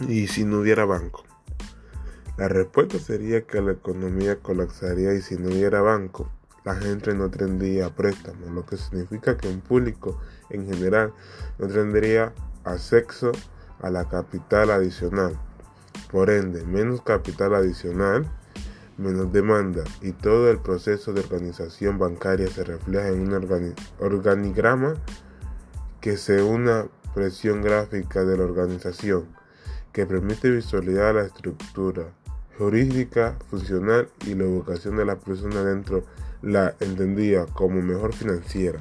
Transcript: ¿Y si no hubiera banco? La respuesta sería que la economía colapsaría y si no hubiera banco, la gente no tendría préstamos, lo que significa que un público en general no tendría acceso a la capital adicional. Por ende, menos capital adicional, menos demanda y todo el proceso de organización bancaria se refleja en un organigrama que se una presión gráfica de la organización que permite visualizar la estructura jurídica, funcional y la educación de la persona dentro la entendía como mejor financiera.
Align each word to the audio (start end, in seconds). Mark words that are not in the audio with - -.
¿Y 0.00 0.26
si 0.26 0.44
no 0.44 0.60
hubiera 0.60 0.84
banco? 0.84 1.24
La 2.36 2.48
respuesta 2.48 2.98
sería 2.98 3.42
que 3.42 3.60
la 3.60 3.72
economía 3.72 4.36
colapsaría 4.40 5.12
y 5.12 5.20
si 5.20 5.36
no 5.36 5.48
hubiera 5.48 5.82
banco, 5.82 6.30
la 6.64 6.74
gente 6.76 7.14
no 7.14 7.30
tendría 7.30 7.90
préstamos, 7.90 8.50
lo 8.50 8.64
que 8.64 8.76
significa 8.76 9.36
que 9.36 9.48
un 9.48 9.60
público 9.60 10.18
en 10.50 10.66
general 10.66 11.12
no 11.58 11.68
tendría 11.68 12.32
acceso 12.64 13.32
a 13.80 13.90
la 13.90 14.08
capital 14.08 14.70
adicional. 14.70 15.38
Por 16.10 16.30
ende, 16.30 16.64
menos 16.64 17.02
capital 17.02 17.54
adicional, 17.54 18.30
menos 18.96 19.32
demanda 19.32 19.84
y 20.00 20.12
todo 20.12 20.50
el 20.50 20.58
proceso 20.58 21.12
de 21.12 21.20
organización 21.20 21.98
bancaria 21.98 22.48
se 22.48 22.64
refleja 22.64 23.08
en 23.08 23.20
un 23.20 23.74
organigrama 24.00 24.94
que 26.00 26.16
se 26.16 26.42
una 26.42 26.86
presión 27.14 27.60
gráfica 27.62 28.24
de 28.24 28.38
la 28.38 28.44
organización 28.44 29.41
que 29.92 30.06
permite 30.06 30.50
visualizar 30.50 31.14
la 31.14 31.22
estructura 31.22 32.04
jurídica, 32.58 33.36
funcional 33.50 34.08
y 34.26 34.34
la 34.34 34.44
educación 34.44 34.96
de 34.96 35.04
la 35.04 35.16
persona 35.16 35.62
dentro 35.62 36.04
la 36.42 36.74
entendía 36.80 37.46
como 37.46 37.80
mejor 37.80 38.12
financiera. 38.12 38.78